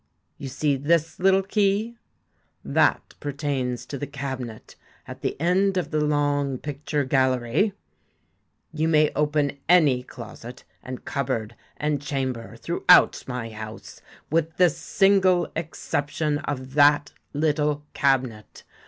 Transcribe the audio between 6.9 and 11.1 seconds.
gallery. You may open any closet and